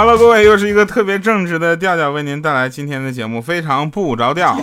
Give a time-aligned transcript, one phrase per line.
[0.00, 4.56] Hello，各位，又是一个特别正直的调调，为您带来今天的节目，非常不着调。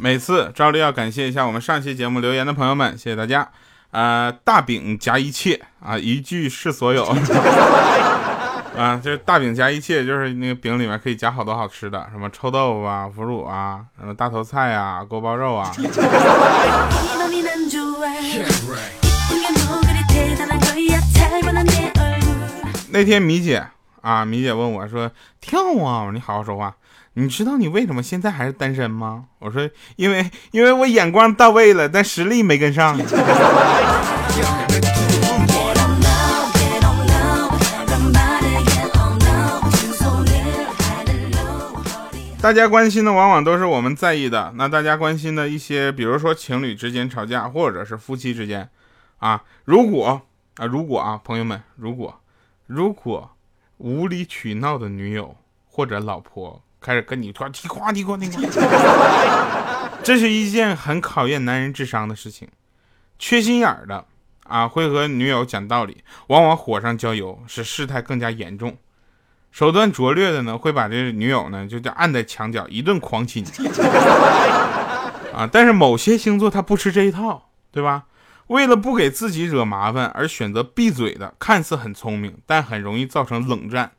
[0.00, 3.46] 每次照例要感谢一下我们上期节目留言的朋友们，谢谢大家。
[3.90, 7.04] 呃，大饼夹一切啊，一句是所有。
[8.74, 15.70] 啊，就是大饼夹一切，就是那个饼里面可以夹好多好吃的，什么臭豆腐啊、腐乳啊、什么大头菜啊、锅包肉啊。
[22.90, 23.66] 那天米姐
[24.02, 26.74] 啊，米姐问我说：“跳啊，你好好说话。
[27.14, 32.98] 你知道你为什么现在还是单身吗？”我说：“因为因为我眼光到位了，但实力没跟上。
[42.42, 44.52] ”大家关心的往往都是我们在意的。
[44.56, 48.68] 那大家关心的一些，比如说情侣之间吵架，或者是夫妻之间，
[49.18, 50.20] 啊，如果
[50.56, 52.20] 啊，如果啊，朋友们，如果
[52.66, 53.30] 如果
[53.78, 58.42] 无理取闹的女友或者老婆开始跟你说提夸提夸提夸，
[60.02, 62.48] 这是一件很考验男人智商的事情。
[63.20, 64.04] 缺心眼儿的
[64.48, 68.76] 啊，会和女友讲道理，往往火上浇油，使事态更加严重。
[69.52, 73.44] 手段拙劣的呢，会把这女友呢就叫按在墙角一顿狂亲
[75.32, 75.48] 啊！
[75.52, 78.04] 但是某些星座他不吃这一套，对吧？
[78.48, 83.92] 为了不给自己惹麻烦而选择闭嘴的，看似很聪明，但很容易造成冷战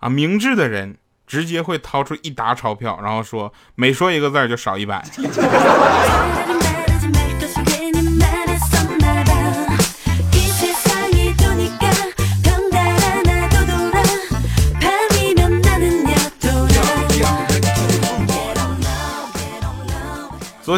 [0.00, 0.08] 啊！
[0.08, 5.04] 明智的人直接会掏出一沓钞票，然后说每说一个字就少一百。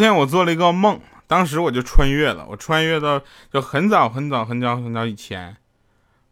[0.08, 3.20] 天我做了一个梦，当时我就穿越了，我穿越到
[3.52, 5.54] 就很早很早很早很早以前，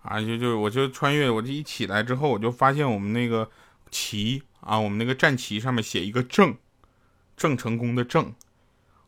[0.03, 3.51] 啊，就就我就穿越，我就一起来之后，我就发现我们那个
[3.91, 6.57] 旗啊，我们那个战旗上面写一个郑，
[7.37, 8.33] 郑成功的郑，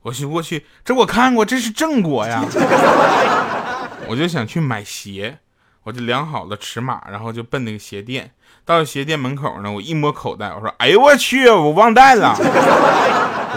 [0.02, 2.44] 我去我去，这我看过，这是郑国呀，
[4.06, 5.38] 我就想去买鞋，
[5.84, 8.32] 我就量好了尺码，然后就奔那个鞋店，
[8.66, 12.36] 到鞋店门口呢，我一摸口袋，我说，哎呦我去，我忘带了。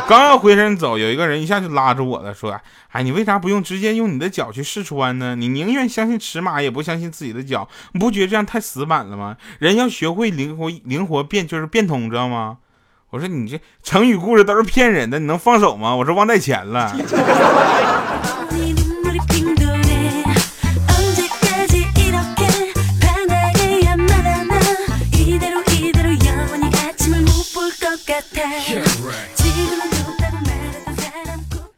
[0.04, 2.60] 我刚要回身走，有一个人一下就拉住我了，说
[2.92, 5.36] ：“哎，你为啥不用直接用你的脚去试穿呢？
[5.38, 9.38] 你宁愿相信尺码，也不相信自己的脚，你不觉得这样太死板了吗？
[9.60, 12.58] 人要学会灵活灵活变，就是变通，知道吗？”
[13.12, 16.94] 我说：“你这成语故事都是骗人的，你能放手吗？”我说：“忘带钱了。”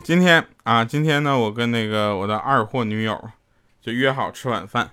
[0.03, 3.29] 今天啊，今天呢，我跟那个我的二货女友
[3.81, 4.91] 就约好吃晚饭。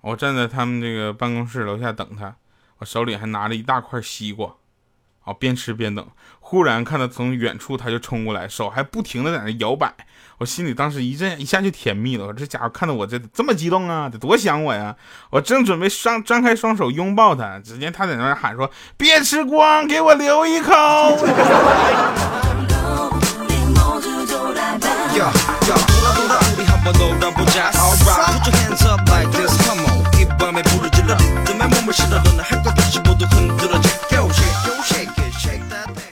[0.00, 2.34] 我站在他们这个办公室楼下等他，
[2.78, 4.54] 我手里还拿着一大块西瓜，
[5.24, 6.06] 啊，边吃边等。
[6.40, 9.94] 忽然看到从远处他就冲过来，手还不停的在那摇摆。
[10.38, 12.26] 我心里当时一阵一下就甜蜜了。
[12.26, 14.96] 我这家伙看到我这这么激动啊，得多想我呀！
[15.28, 20.72] 我正准备双张开双手拥抱他，只见他在那喊说：“别吃光，给我留一口。”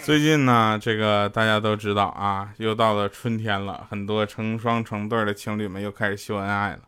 [0.04, 6.80] 最近呢，这个大家都知道啊，又到了春天了，很多成双成对的情侣们又开始秀恩爱了。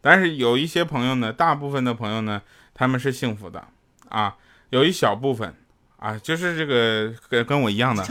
[0.00, 2.40] 但是有一些朋友呢，大部分的朋友呢，
[2.72, 3.62] 他们是幸福的
[4.08, 4.34] 啊，
[4.70, 5.54] 有一小部分
[5.98, 8.02] 啊，就是这个跟跟我一样的，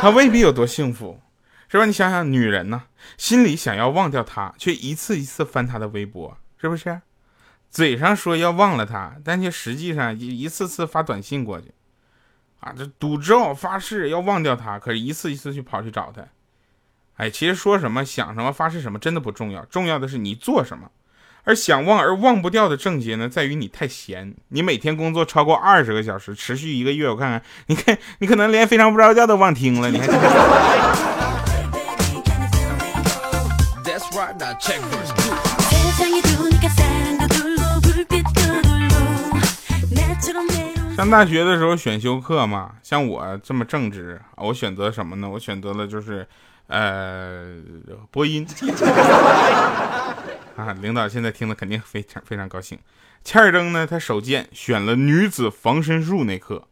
[0.00, 1.20] 他未必有多幸福。
[1.70, 1.84] 是吧？
[1.84, 2.84] 你想想，女人呢，
[3.16, 7.00] 心里想要忘掉他，却一次一次翻他的微博，是不是？
[7.70, 11.74] 嘴上说要忘了他，但却实际上一一次次发短信过去，
[12.60, 16.22] 啊，这赌咒发誓要忘掉他，可是一次一次去跑去找他。
[17.16, 20.90] 哎，其实说什么想什么发誓什么真的不重要，重要的是你做什么。
[21.44, 24.34] 而想忘而忘不掉的症结呢，在于你太闲。
[24.48, 30.06] 你每天工作超过二十个小时，持续一个月，我看看，你看你可能连非常不着调都忘听了，你还。
[40.96, 45.28] 上大学的时候选修课嘛，像我这么正直，我选择什么呢？
[45.28, 46.26] 我选择了就是，
[46.66, 47.54] 呃，
[48.10, 48.46] 播音。
[50.56, 52.78] 啊，领导现在听的肯定非常非常高兴。
[53.22, 56.66] 欠儿呢，他手贱选了女子防身术那课，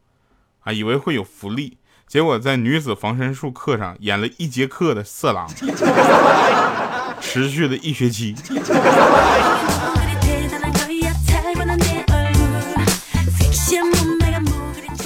[0.65, 1.79] 啊，以为会有福利，
[2.09, 5.49] 结果在女子防身术课上演了一节课的色狼，
[7.21, 8.35] 持续了一学期。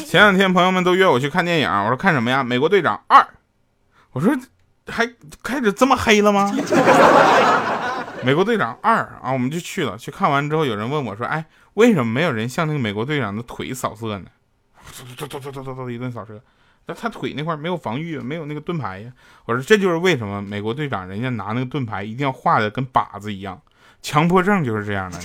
[0.07, 2.43] 前两天朋友们都约我去看电影，我说看什么呀？
[2.43, 3.27] 美国队长二。
[4.13, 4.37] 我说
[4.89, 5.09] 还
[5.43, 6.53] 开始这么黑了吗？
[8.23, 9.97] 美国队长二啊，我们就去了。
[9.97, 14.25] 去看完之后，有人问我说：“哎，为什么没有人向那个美国队长的腿扫射呢？”
[15.89, 16.43] 一顿扫射，
[16.87, 19.13] 那他腿那块没有防御，没有那个盾牌呀。
[19.45, 23.61] 我说这就是为什么美国队长人家拿那个盾牌一定要画的跟靶子一样，
[24.03, 25.19] 强迫症就是这样的。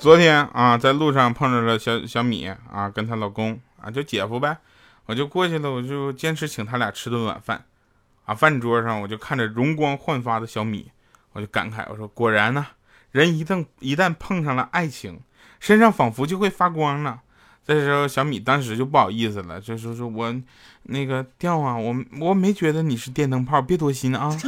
[0.00, 4.56] 昨天啊，在路上碰着了小小米啊，跟她老公啊，就姐夫呗，
[5.06, 7.64] 我就过去了，我就坚持请他俩吃顿晚饭。
[8.24, 10.90] 啊，饭桌上我就看着容光焕发的小米，
[11.32, 12.66] 我就感慨，我说果然呢，
[13.10, 15.20] 人一旦一旦碰上了爱情，
[15.60, 17.20] 身上仿佛就会发光呢。
[17.66, 20.34] 这时候小米当时就不好意思了，就说说我
[20.84, 24.36] 那个调啊，我我没觉得你是电灯泡，别多心啊。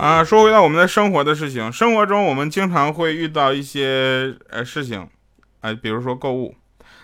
[0.00, 5.06] 啊，说回到我们的生活的事情，生活中我们经常会遇到一些呃事情，
[5.60, 6.54] 啊，比如说购物。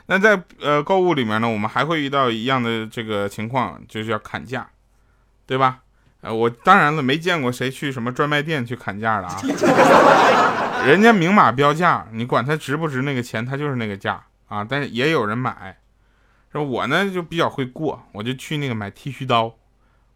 [0.07, 4.67] 那在呃购物里面呢，我们还会遇到一样的这个情况，就是要砍价，
[5.45, 5.81] 对吧？
[6.23, 9.43] 呃，我当然了，没见过谁去什么专卖店去砍价的啊，
[10.89, 14.65] 人家明码标价，你管它值不值那个钱，它就是那个价啊。
[14.67, 15.77] 但是也有人买，
[16.51, 19.55] 说我呢就比较会过，我就去那个买剃须刀。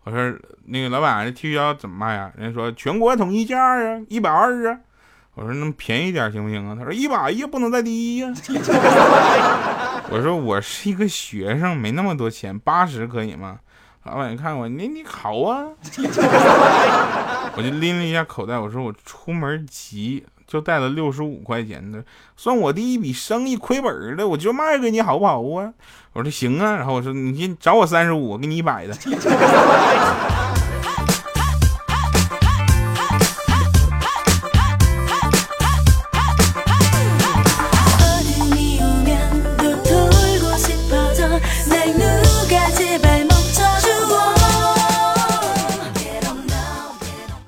[0.05, 2.33] 我说那个老板，这剃须刀怎么卖啊？
[2.37, 4.79] 人家说全国统一价啊，一百二啊。
[5.35, 6.75] 我说那便宜点行不行啊？
[6.77, 8.29] 他说一百也不能再低呀。
[10.11, 13.59] 我说我是一个学生，没那么多钱，八十可以吗？
[14.05, 15.67] 老板一看我，你你好啊。
[17.57, 22.03] 我就拎了一下口袋，我说我出门急，就带了六十五块钱的，
[22.37, 25.73] 算我第一笔生意亏本的，我就卖给你好不好啊？
[26.13, 28.93] 我说行啊，然后我说你先找我三十五，我给你一百的。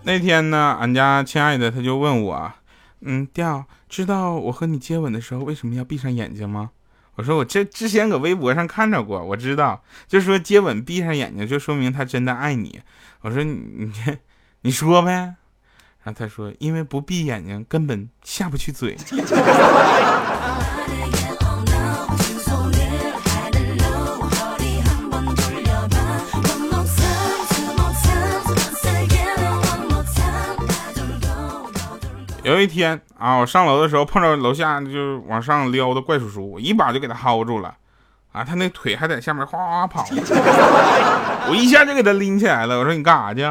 [0.04, 2.52] 那天呢，俺家亲爱的他就问我，
[3.04, 6.70] 嗯，调知道我和你接吻的时候为什么要闭上眼睛吗？
[7.16, 12.80] 我说我这之前搁微博上看着过，我知道，就说接吻闭上眼睛就说明他真的爱你。
[13.20, 13.92] 我说你你
[14.62, 18.96] 你说呗，然后他说因为不闭眼睛根本下不去嘴。
[32.42, 37.76] 有一天啊，我上楼的时候碰到楼下就往上撩的怪叔叔，我一把就给他薅住了，
[38.32, 40.04] 啊，他那腿还在下面哗哗跑，
[41.48, 42.80] 我一下就给他拎起来了。
[42.80, 43.42] 我说你干啥去？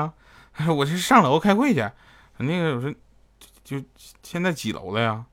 [0.54, 1.90] 他 说我是上楼开会去。
[2.38, 2.94] 那个我说
[3.64, 3.82] 就
[4.22, 5.24] 现在几楼了呀？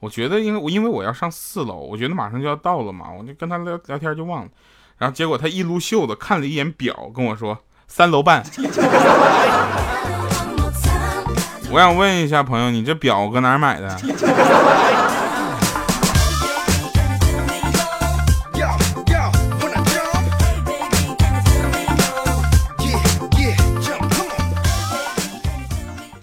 [0.00, 4.50] 我觉得因为我因为我要上四楼，我觉得马上就要到了嘛，我就跟他聊聊天就忘了。
[4.98, 8.44] 然后结果他一撸袖子看了一眼表，跟我说三楼半。
[11.76, 13.90] 我想问一下朋友，你这表搁哪儿买的？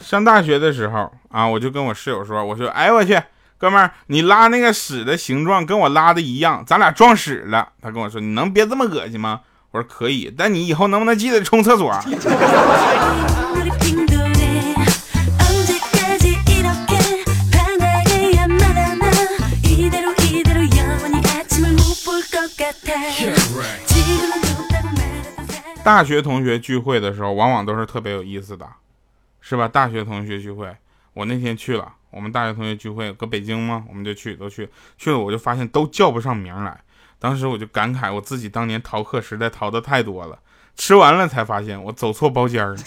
[0.01, 3.22] 上大学的时候啊，我就跟我室友说，我说，哎我去，
[3.60, 7.69] 哥们儿，你拉那个屎的形状跟我拉的一样，咱俩撞屎了。
[7.79, 9.41] 他跟我说，你能别这么恶心吗？
[9.69, 11.95] 我说可以，但你以后能不能记得冲厕所？
[25.84, 28.65] 大学同学聚会的时候，往往都是特别有意思的，
[29.41, 29.67] 是吧？
[29.67, 30.74] 大学同学聚会，
[31.13, 33.84] 我那天去了，我们大学同学聚会搁北京吗？
[33.89, 36.79] 我们就去，都去，去了我就发现都叫不上名来。
[37.20, 40.39] 当时我就感慨，我自己当年逃课实在逃的太多了。
[40.75, 42.77] 吃完了才发现我走错包间了。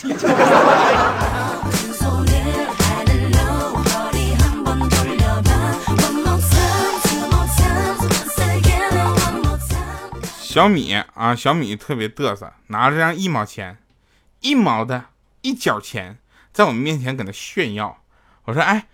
[10.56, 13.76] 小米啊，小米特别嘚瑟，拿着张一毛钱、
[14.40, 15.04] 一毛的
[15.42, 16.16] 一角钱，
[16.50, 17.98] 在我们面前搁那炫耀。
[18.44, 18.86] 我说：“哎，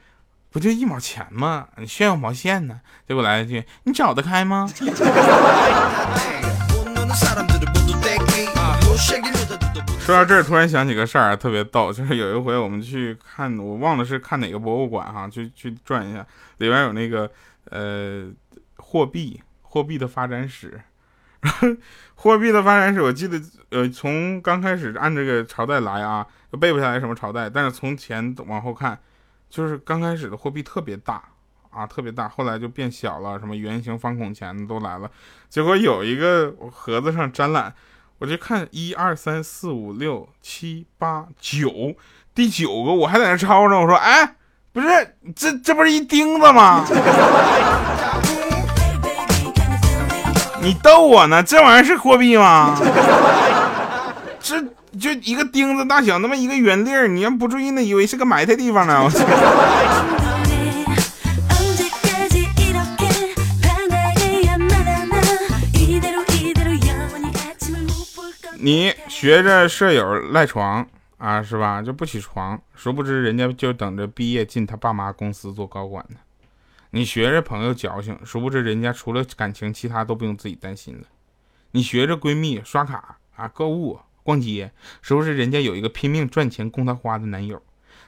[0.50, 1.68] 不就一毛钱吗？
[1.76, 2.80] 你炫耀毛线呢？
[3.06, 4.68] 结果来一句，你找得开吗？
[10.00, 16.26] 说到这儿，突然想起个事儿，特别逗，就是有一回我们去看，我忘了是看哪个博物馆哈，去去转一下，
[16.56, 17.30] 里边有那个
[17.66, 18.26] 呃
[18.78, 20.80] 货币，货币的发展史，
[22.14, 28.98] 货币的发展史，我记得呃从刚开始按这个朝代来啊，都背不下来什么朝代，但是从前往后看，
[29.50, 31.22] 就是刚开始的货币特别大
[31.70, 35.10] 啊，特别大，后来就变小了，什么圆形、方孔钱都来了，
[35.48, 37.74] 结果有一个盒子上展览。
[38.18, 41.96] 我就看一二三四五六七八九，
[42.32, 43.76] 第九个我还在那抄着。
[43.76, 44.36] 我说，哎，
[44.72, 46.86] 不是，这这不是一钉子吗？
[50.62, 51.42] 你逗我呢？
[51.42, 52.78] 这玩意儿是货币吗？
[54.38, 54.62] 这
[54.96, 59.10] 就一个钉子大小，那么一个圆粒儿，你要不注意呢，以为是个埋汰地方呢。
[68.60, 70.86] 你学着舍友赖床
[71.18, 71.82] 啊，是吧？
[71.82, 76.16] 就不起床，殊不知人家就等着毕业进他爸妈公司做高管呢。
[76.94, 81.04] 你学着朋友矫情，殊不知人家除了感情，其他都不用自己担心了。
[81.70, 84.70] 你学着闺蜜刷卡啊、购物、逛街，
[85.00, 87.62] 殊不知人家有一个拼命赚钱供她花的男友，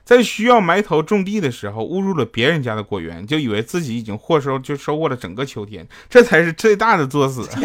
[0.04, 7.48] 在需要埋头种地的时候误入了别人家的果园，就以为自己已经获收，就收获了整个秋天，这才是最大的作死。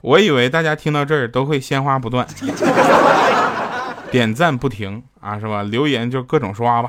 [0.00, 2.24] 我以为大家听到这儿都会鲜花不断，
[4.12, 5.64] 点赞不停啊，是吧？
[5.64, 6.88] 留言就各种刷吧。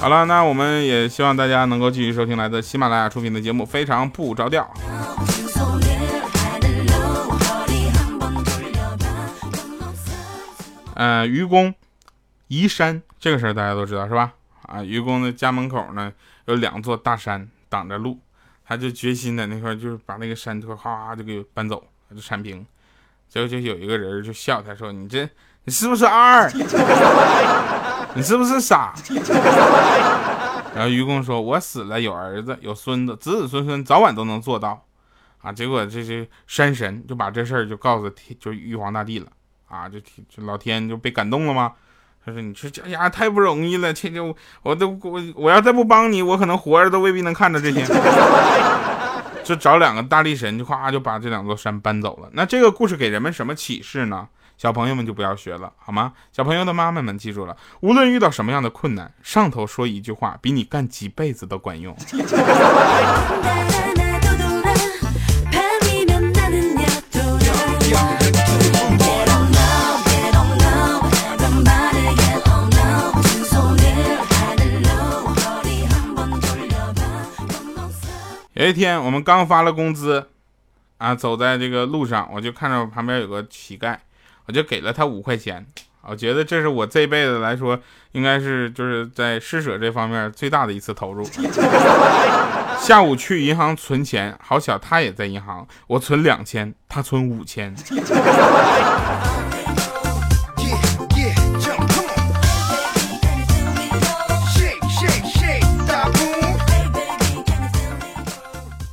[0.00, 4.62] 好了，那我们也希望大家能够继续收听来自喜马拉雅出品的节目《非常不着调》。
[10.94, 11.74] 呃，愚公
[12.48, 14.32] 移山这个事儿大家都知道是吧？
[14.62, 16.10] 啊，愚公的家门口呢
[16.46, 18.18] 有两座大山挡着路。
[18.64, 22.64] 他就决心在那块就是把那个山头哗就给搬走，就铲平。
[23.30, 25.26] 结果就有一个人就笑他说：“你这
[25.64, 26.50] 你是不是二？
[28.14, 28.92] 你是不是傻？”
[30.74, 34.84] 然后愚公说：“我死了有儿子有孙子，子子孙孙早晚都能做到。”
[35.42, 39.26] 啊，结果这些山神就把这事儿就告诉天，就玉皇大帝了。
[39.68, 41.72] 啊，就就老天就被感动了吗？
[42.26, 47.82] 他说：“你说这呀太不容易了，这就我都我我要再不帮你，我可能活着都未必能看着这些。
[49.50, 52.30] 就找两个大力神，就夸就把这两座山搬走了。
[52.34, 54.28] 那这个故事给人们什么启示呢？
[54.56, 56.12] 小朋友们就不要学了，好吗？
[56.30, 61.96] 小朋友的妈妈们记住了，无论遇到什么样的困难，上头说一句话，比你干几辈子都管用。
[78.60, 80.22] ”有一天，我们刚发了工资，
[80.98, 83.96] 啊，走在这个路上，我就看到旁边有个乞丐，
[84.44, 85.66] 我就给了他五块钱。
[86.02, 87.80] 我觉得这是我这辈子来说，
[88.12, 91.24] 应该是就是在施舍这方面最大的一次投入。
[92.78, 97.74] 下午去银行存钱，好巧他也在银行，我存两千，他存五千。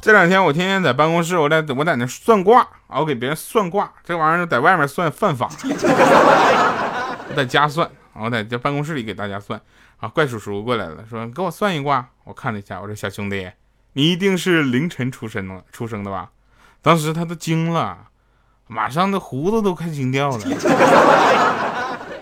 [0.08, 5.50] 这两天我天天在办公室，我在我在那算卦啊，我给别人算卦，这玩意儿在外面算犯法，
[7.28, 9.60] 我在家算，我在这办公室里给大家算
[9.98, 10.08] 啊。
[10.08, 12.08] 怪叔叔过来了，说给我算一卦。
[12.24, 13.52] 我看了一下，我说小兄弟，
[13.92, 16.30] 你一定是凌晨出生的出生的吧？
[16.82, 17.98] 当时他都惊了，
[18.68, 20.40] 马上的胡子都快惊掉了。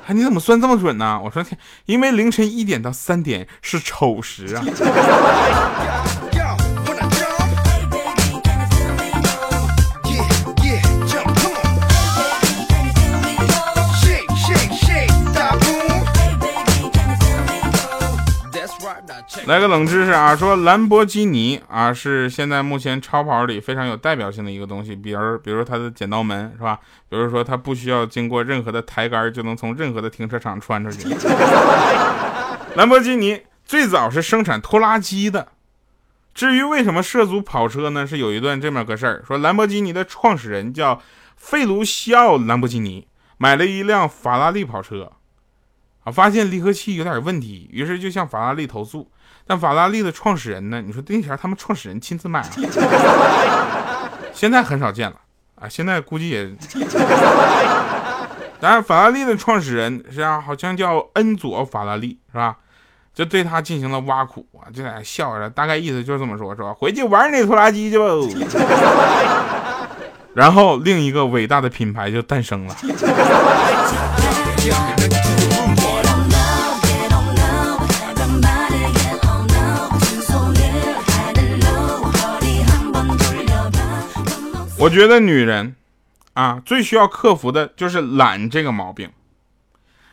[0.07, 1.21] 哎，你怎么算这么准呢？
[1.23, 4.63] 我说天，因为凌晨一点到三点是丑时啊。
[19.47, 26.79] 来个冷知识啊，说兰博基尼啊是现在目前超跑里非常有代表性的一个东西，比如比如说它的剪刀门是吧？
[27.07, 31.07] 比如说它不需要经过任何的抬杆就能从任何的停车场穿出去。
[32.73, 35.49] 兰博基尼最早是生产拖拉机的，
[36.33, 38.07] 至于为什么涉足跑车呢？
[38.07, 40.99] 是有一段这么个事儿，说兰博基尼的创始人叫
[41.35, 45.11] 费卢西奥·兰博基尼，买了一辆法拉利跑车，
[46.05, 49.11] 啊，发现离合器有点问题，于是就向法拉利投诉。
[49.45, 50.81] 但法拉利的创始人呢？
[50.81, 52.49] 你说那前他们创始人亲自买啊？
[54.33, 55.15] 现在很少见了
[55.55, 55.69] 啊！
[55.69, 56.49] 现在估计也……
[58.59, 62.55] 当然，法拉利的创始人是啊，好像叫恩佐·法拉利，是吧？
[63.13, 68.05] 就对他进行了挖苦啊，就在那笑着，大概意思就是这么说，说回去玩你拖拉机去吧。
[70.33, 72.75] 然后另一个伟大的品牌就诞生了。
[84.85, 85.75] 我觉得女人
[86.33, 89.09] 啊，最需要克服的就是懒这个毛病。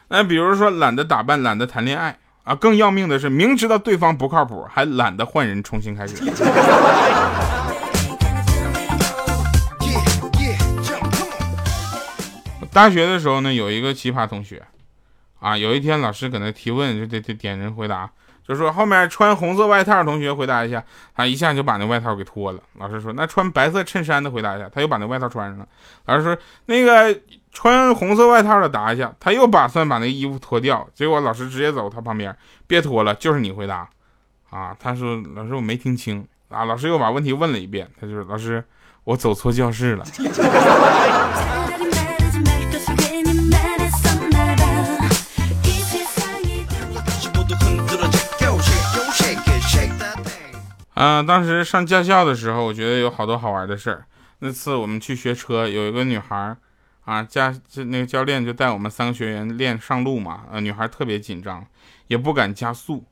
[0.09, 6.15] 那比如说懒得打扮，懒得谈恋爱啊，更要命的是明知道对方不靠谱，还懒得换人重新开始。
[12.73, 14.63] 大学的时候呢，有一个奇葩同学，
[15.39, 18.11] 啊，有一天老师搁那提问，就得得点人回答。
[18.47, 20.83] 就说后面穿红色外套的同学回答一下，
[21.15, 22.61] 他一下就把那外套给脱了。
[22.79, 25.67] 老师说那穿白色衬衫的回答一下，他又把那外套穿上了。
[26.07, 27.17] 老师说那个
[27.53, 30.87] 穿红色外套的答一下，他又打算把那衣服脱掉。
[30.93, 33.89] 结果老师直接走他旁边，别脱了，就是你回答。
[34.51, 36.65] 啊，他说老师我没听清啊。
[36.65, 38.63] 老师又把问题问了一遍，他就说老师
[39.05, 40.05] 我走错教室了。
[50.95, 54.05] 嗯，当时上驾校的时候，我觉得有好多好玩的事儿。
[54.41, 56.57] 那次我们去学车，有一个女孩，
[57.05, 60.43] 啊，驾那个教练就带我们三个学员练上路嘛。
[60.53, 61.65] 呃，女孩特别紧张，
[62.09, 63.05] 也不敢加速，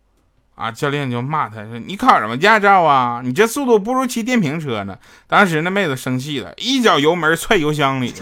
[0.56, 3.22] 啊，教练就骂她说：“你考什么驾照啊？
[3.24, 8.12] 你这速度不如骑电瓶车呢。”当时那妹子生气了，一脚油门踹油箱里，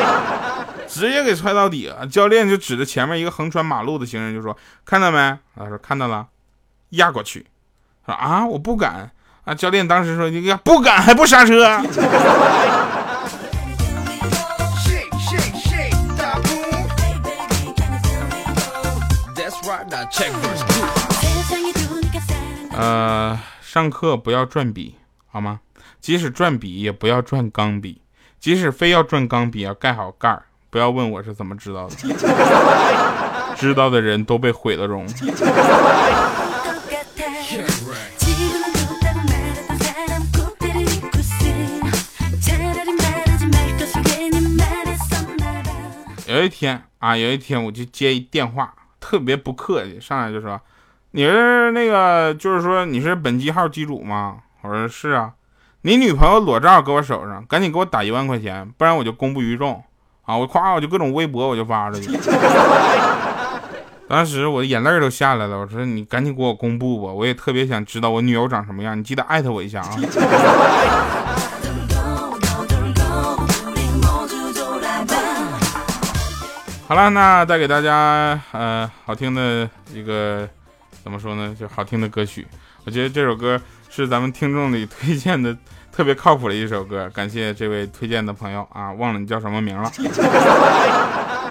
[0.88, 2.06] 直接给踹到底了。
[2.06, 6.28] 教练就指着前面一个横穿马路的行人就说：“看到没？”他说：“看到了。”
[6.90, 7.46] 压过去。
[8.04, 9.10] 说啊，我不敢
[9.44, 9.54] 啊！
[9.54, 11.80] 教练当时说：“你不敢还不刹车？”
[22.74, 24.96] 呃，上课不要转笔
[25.30, 25.60] 好吗？
[26.00, 28.02] 即使转笔也不要转钢笔，
[28.40, 30.42] 即使非要转钢笔，要盖好盖儿。
[30.70, 31.94] 不要问我是怎么知道的，
[33.56, 35.06] 知道的人都被毁了容。
[46.42, 50.60] 有一天啊，有一天我就接一电话，特别不客气，上来就说
[51.12, 55.34] ：“你是那个，就是说你是本机号机主吗？”我说：“是啊。”
[55.82, 59.82] 你女朋友裸照搁我手上，赶紧给我打一万块钱，不然我就公布于众
[60.24, 60.36] 啊！
[60.36, 62.10] 我夸我就各种微博我就发出去。
[64.08, 69.90] 当时我的眼泪都下来了，我说：“你赶紧给我公布吧，我也特别想知道我女友长什么样，你记得艾特我一下啊。”
[76.92, 80.46] 好了，那带给大家呃好听的一个
[81.02, 81.56] 怎么说呢？
[81.58, 82.46] 就好听的歌曲。
[82.84, 85.56] 我觉得这首歌是咱们听众里推荐的
[85.90, 87.08] 特别靠谱的一首歌。
[87.14, 89.90] 感谢这位推荐的朋友啊，忘了你叫什么名了。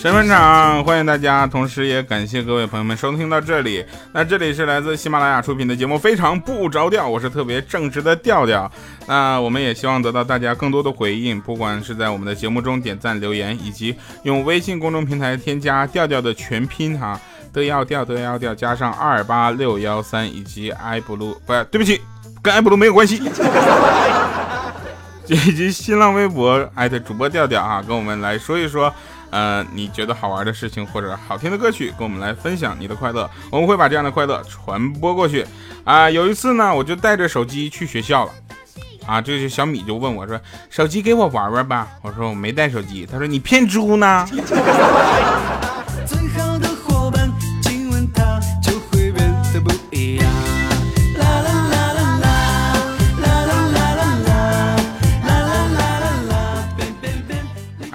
[0.00, 3.84] 神分场，欢迎大家，同时也感谢各位朋友们收听到这里。
[4.14, 8.72] 那这里是来自喜马拉雅出品的节目《非常不着调》，我是特别正直的调调。
[9.06, 17.20] 那我们也希望得到大家更多的回应，不管是在我们的节目中点赞留言，以及用微信公众平台添加调调的全拼哈，
[17.52, 22.00] 的要调的要调加上二八六幺三，以及爱布鲁，不，对不起，
[22.40, 23.20] 跟爱布鲁没有关系。
[25.26, 28.90] 以及新浪微博艾特主播调调啊，跟我们来说一说。
[29.30, 35.46] 呃，你觉得好玩的事情或者好听的歌曲，跟我们来分享你的快乐，我们会把这样的快乐传播过去。
[35.84, 38.32] 啊，有一次呢，我就带着手机去学校了，
[39.06, 40.38] 啊，这个小米就问我说
[40.68, 44.26] ：“手机给我玩玩吧。”我说：“我没带手机。”他说：“你骗猪呢？”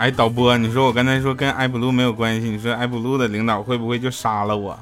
[0.05, 4.77] 哎，导播，你说我刚才说跟艾布鲁没有关系，你说艾布鲁的领导会不会就杀了我？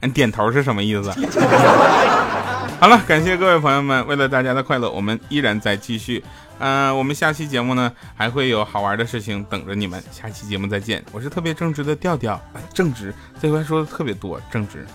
[0.00, 1.10] 你点头是什么意思？
[2.80, 6.24] 好了，感谢各位朋友们，为了大家的快乐，我们依然在继续。
[6.58, 11.04] 嗯，我们下期节目呢还会有好玩的事情等着你们，下期节目再见。
[11.12, 12.40] 我是特别正直的调调，
[12.72, 14.86] 正直这回说的特别多，正直。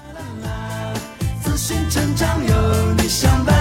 [1.44, 3.57] 自信成长有你相伴。